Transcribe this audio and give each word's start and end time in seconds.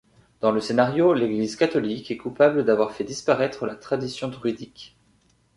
Dans 0.39 0.51
le 0.51 0.61
scénario, 0.61 1.13
l'église 1.13 1.55
catholique 1.55 2.09
est 2.09 2.17
coupable 2.17 2.65
d'avoir 2.65 2.91
fait 2.91 3.03
disparaître 3.03 3.67
la 3.67 3.75
tradition 3.75 4.29
druidique. 4.29 4.97